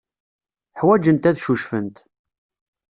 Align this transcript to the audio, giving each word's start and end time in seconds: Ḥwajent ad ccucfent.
Ḥwajent 0.79 1.29
ad 1.29 1.37
ccucfent. 1.39 1.97